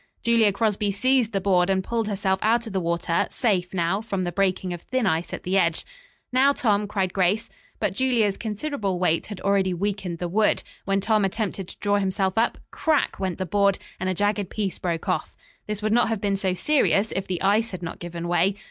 [0.23, 4.23] Julia Crosby seized the board and pulled herself out of the water, safe, now, from
[4.23, 5.85] the breaking of thin ice at the edge.
[6.33, 7.51] "Now, Tom," cried Grace.
[7.79, 10.63] But Julia's considerable weight had already weakened the wood.
[10.85, 13.19] When Tom attempted to draw himself up, crack!
[13.19, 15.37] went the board, and a jagged piece broke off.
[15.67, 18.55] This would not have been so serious if the ice had not given way.